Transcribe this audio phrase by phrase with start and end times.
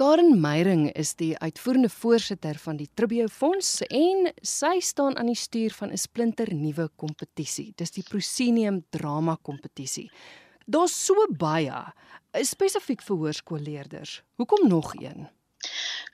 [0.00, 5.36] Karen Meyering is die uitvoerende voorsitter van die Tribio Fonds en sy staan aan die
[5.36, 7.74] stuur van 'n splinter nuwe kompetisie.
[7.76, 10.10] Dis die Proscenium Drama Kompetisie.
[10.64, 11.92] Daar's so baie
[12.32, 14.22] spesifiek vir hoërskoolleerders.
[14.36, 15.28] Hoekom nog een?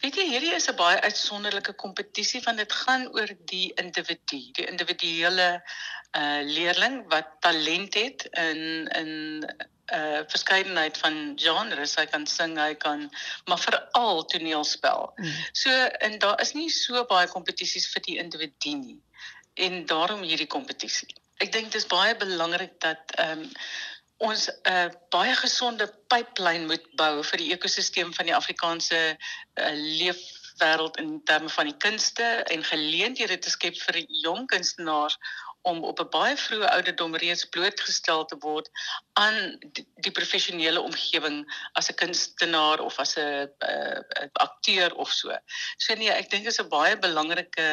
[0.03, 4.67] Weet jy, hierdie is 'n baie uitsonderlike kompetisie want dit gaan oor die individu, die
[4.67, 5.63] individuele
[6.19, 9.11] uh leerling wat talent het in in
[9.95, 11.97] uh, verskeidenheid van genres.
[11.97, 13.07] Hy kan sing, hy kan
[13.47, 15.13] maar veral toneelspel.
[15.17, 15.35] Mm.
[15.53, 15.71] So
[16.09, 18.99] en daar is nie so baie kompetisies vir die individu nie.
[19.55, 21.09] En daarom hierdie kompetisie.
[21.41, 23.53] Ek dink dit is baie belangrik dat ehm um,
[24.17, 29.73] ons 'n uh, baie gesonde pyplyn moet bou vir die ekosisteem van die Afrikaanse uh,
[29.75, 35.19] leefwêreld in terme van die kunste en geleenthede te skep vir jong kunstenaars
[35.67, 38.71] om op 'n baie vroeë ouderdom reeds blootgestel te word
[39.13, 39.39] aan
[39.77, 41.39] die, die professionele omgewing
[41.73, 45.35] as 'n kunstenaar of as 'n uh, akteur of so.
[45.77, 47.67] So nee, ek dink dit is 'n baie belangrike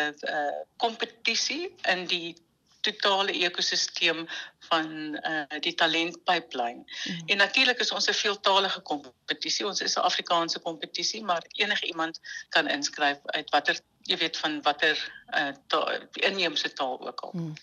[0.78, 2.36] kompetisie uh, in die
[2.84, 4.26] totale ekosisteem
[4.70, 4.88] van
[5.30, 6.84] uh die talentpyplyn.
[6.84, 7.22] Mm.
[7.26, 9.66] En natuurlik is ons 'n veeltaalige kompetisie.
[9.66, 14.62] Ons is 'n Afrikaanse kompetisie, maar enige iemand kan inskryf uit watter jy weet van
[14.62, 15.00] watter
[15.34, 15.82] uh ta
[16.14, 17.32] inheemse taal ook al.
[17.34, 17.54] Mm.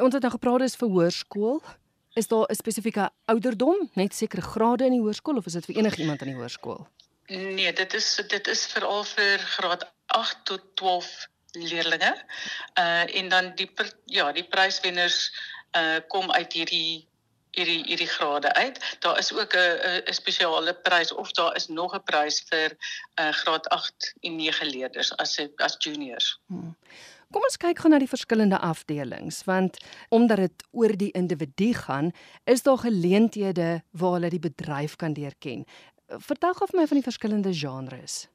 [0.00, 1.62] Ons het nou gepraat is vir hoërskool.
[2.14, 5.76] Is daar 'n spesifieke ouderdom, net sekere grade in die hoërskool of is dit vir
[5.76, 6.86] enige iemand in die hoërskool?
[7.26, 12.12] Nee, dit is dit is veral vir graad 8 tot 12 leerlinge.
[12.78, 13.70] Uh en dan die
[14.04, 15.32] ja, die pryswenners
[15.76, 17.08] uh kom uit hierdie
[17.56, 18.80] hierdie hierdie grade uit.
[19.04, 22.76] Daar is ook 'n 'n spesiale prys of daar is nog 'n prys vir
[23.20, 26.40] uh graad 8 en 9 leerders as as juniors.
[26.46, 26.76] Hmm.
[27.32, 29.76] Kom ons kyk gou na die verskillende afdelings want
[30.08, 32.12] omdat dit oor die individu gaan,
[32.44, 35.64] is daar geleenthede waar hulle die bedryf kan deurken.
[36.08, 38.28] Vertel gou vir my van die verskillende genres.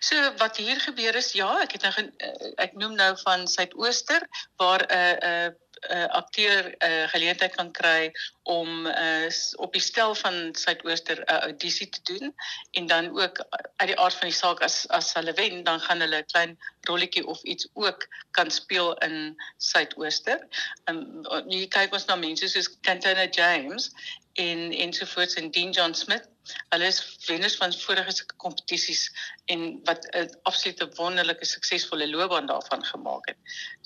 [0.00, 4.26] So wat hier gebeur is ja, ek het nou eh, ek noem nou van Suidooster
[4.60, 5.54] waar 'n uh, 'n uh,
[5.90, 11.38] uh, akteur uh, geleentheid kan kry om uh, op die stel van Suidooster 'n uh,
[11.48, 12.34] audisie te doen
[12.70, 13.44] en dan ook
[13.76, 16.58] uit die aard van die saak as as hulle wen dan gaan hulle 'n klein
[16.80, 20.46] rolletjie of iets ook kan speel in Suidooster.
[20.84, 23.90] Um, jy kyk ons na mense soos Cantona James
[24.32, 26.28] en ensovoorts en Dean John Smith
[26.68, 29.10] Hulle is wenners van vorige kompetisies
[29.52, 33.38] en wat 'n absolute wonderlike suksesvolle loopbaan daarvan gemaak het.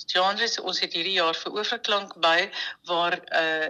[0.06, 2.50] Genres ons het hierdie jaar vir oorklank by
[2.84, 3.68] waar uh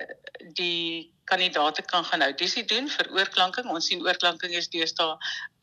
[0.56, 3.68] die kandidate kan gaan audisie doen vir oorklanking.
[3.70, 5.16] Ons sien oorklanking is deesdae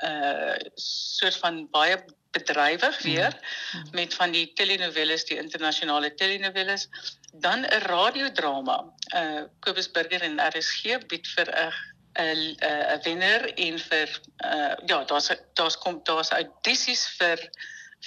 [0.08, 1.98] uh soort van baie
[2.38, 3.90] bedrywig weer mm -hmm.
[3.92, 6.88] met van die telenoveles, die internasionale telenoveles,
[7.34, 8.94] dan 'n radiodrama.
[9.16, 11.74] Uh Kobus Burger en RSG bied vir 'n
[12.18, 14.10] 'n 'n wenner en vir
[14.46, 17.40] uh ja, daar's daar's kom daar's audisies vir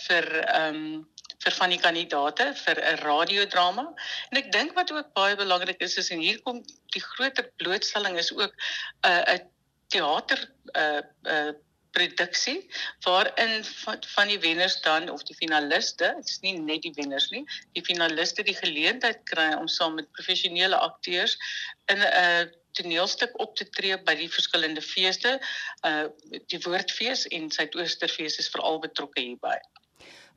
[0.07, 1.09] vir ehm um,
[1.41, 3.87] vir van die kandidate vir 'n radiodrama.
[4.31, 6.63] En ek dink wat ook baie belangrik is is en hier kom
[6.95, 9.49] die groter blootstelling is ook 'n uh, 'n
[9.89, 11.53] teater 'n uh, 'n uh,
[11.91, 13.65] produksie waarin
[14.15, 17.43] van, die wenners dan of die finaliste, dit is nie net die wenners nie,
[17.73, 21.37] die finaliste die geleentheid kry om saam met professionele akteurs
[21.87, 22.45] in 'n uh,
[22.81, 25.37] toneelstuk op te tree by die verskillende feeste.
[25.87, 26.09] Uh
[26.51, 29.59] die Woordfees en Suidoosterfees is veral betrokke hierby.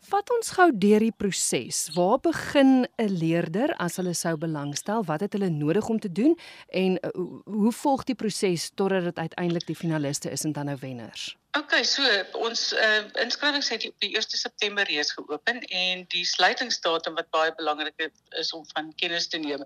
[0.04, 1.86] Vat ons gou deur die proses.
[1.96, 5.04] Waar begin 'n leerder as hulle sou belangstel?
[5.04, 6.38] Wat het hulle nodig om te doen
[6.68, 7.12] en uh,
[7.46, 11.38] hoe volg die proses totdat dit uiteindelik die finaliste is en dan nou wenners?
[11.54, 12.02] Okay, so
[12.42, 17.52] ons uh, inskrywings het op die 1 September reeds geopen en die sluitingsdatum wat baie
[17.60, 18.08] belangrik
[18.42, 19.62] is om van kennis te neem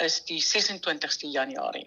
[0.00, 1.84] is die 26ste Januarie.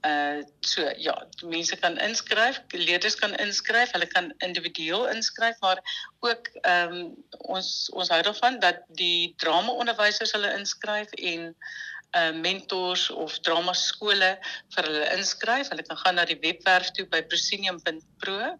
[0.00, 1.12] Uh so ja,
[1.44, 5.82] mense kan inskryf, leerders kan inskryf, hulle kan individueel inskryf, maar
[6.24, 7.12] ook ehm um,
[7.52, 11.52] ons ons hou daarvan dat die drama onderwysers hulle inskryf en
[12.14, 14.30] uh, mentors of drama skole
[14.76, 15.70] vir hulle inskryf.
[15.72, 18.52] Hulle kan gaan na die webwerf toe by proscenium.pro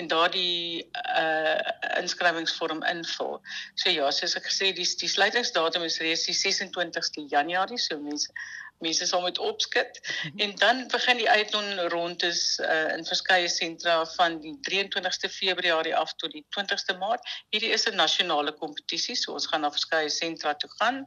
[0.00, 0.84] en daardie
[1.16, 1.60] uh
[2.00, 3.40] inskrywingsvorm invul.
[3.80, 8.32] So ja, soos ek gesê, die die sluitingsdatum is reeds die 26ste Januarie, so mense
[8.78, 10.38] mense sal moet opskit mhm.
[10.38, 16.14] en dan begin die uitdoen rondes uh, in verskeie sentra van die 23ste Februarie af
[16.14, 17.22] tot die 20ste Maart.
[17.54, 21.04] Hierdie is 'n nasionale kompetisie, so ons gaan na verskeie sentra toe gaan.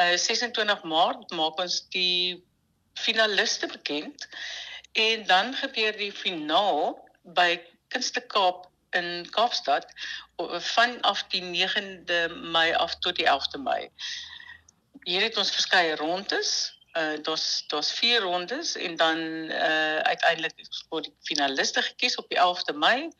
[0.00, 2.42] Uh 26 Maart maak ons die
[2.94, 4.28] finaliste bekend
[4.92, 9.86] en dan gebeur die finaal by Kunste Kaap in Kaapstad
[10.74, 13.90] vanaf die 9de Mei af tot die 11de Mei.
[15.02, 19.18] Hier het ons verskeie rondes uh daar's daar's vier rondes en dan
[19.50, 20.54] uh uiteindelik
[20.88, 23.10] word die finaliste gekies op die 11de Mei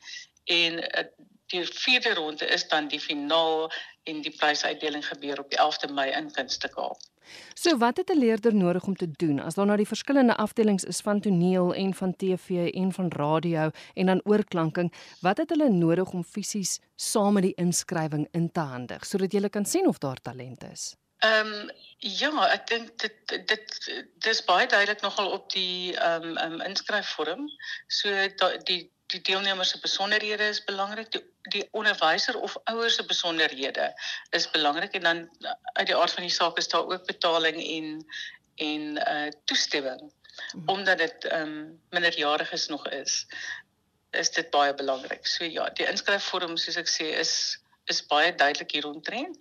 [0.45, 1.05] en uh,
[1.47, 3.73] die vierde ronde is dan die finaal
[4.03, 7.01] en die prysuitdeling gebeur op die 11de Mei in Kunste Kaap.
[7.55, 10.85] So wat het 'n leerder nodig om te doen as daar na die verskillende afdelings
[10.85, 15.69] is van toneel en van TV en van radio en dan oorklanking, wat het hulle
[15.69, 19.99] nodig om fisies saam met die inskrywing in te handig sodat jy kan sien of
[19.99, 20.97] daar talent is?
[21.25, 21.71] Ehm um,
[22.05, 23.77] ja, ek dink dit dit
[24.27, 27.47] dis baie duidelik nogal op die ehm um, um, inskryfvorm.
[27.89, 28.11] So
[28.41, 28.83] da, die
[29.13, 31.23] die deelnemers se besonderhede is belangrik, die
[31.53, 33.93] die onderwyser of ouers se besonderhede
[34.31, 35.19] is belangrik en dan
[35.73, 38.07] uit die aard van die saak is daar ook betaling en
[38.57, 40.01] en uh toestemming
[40.53, 40.69] hmm.
[40.77, 43.27] omdat dit ehm um, minderjariges nog is
[44.11, 45.27] is dit baie belangrik.
[45.27, 47.35] So ja, die inskryfvorm soos ek sê is
[47.93, 49.39] is baie duidelik hier omtrent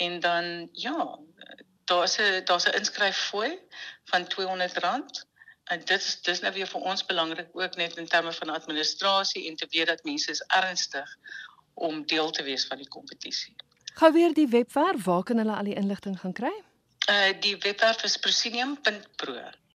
[0.00, 1.18] en dan ja,
[1.84, 3.58] daar's 'n daar's 'n inskryffooi
[4.04, 5.26] van R200
[5.64, 9.48] en dit is dis nou weer vir ons belangrik ook net in terme van administrasie
[9.48, 11.16] en te weet dat mense is ernstig
[11.74, 13.54] om deel te wees van die kompetisie.
[13.94, 16.56] Gou weer die webwerf, waar kan hulle al die inligting gaan kry?
[17.10, 19.50] Uh die webwerf is proscenium.pro.